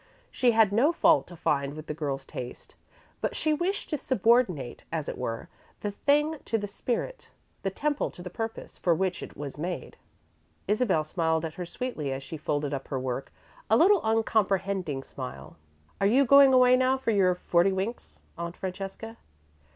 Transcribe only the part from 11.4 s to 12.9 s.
at her sweetly as she folded up